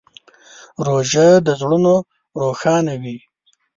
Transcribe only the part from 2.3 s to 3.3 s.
روښانوي.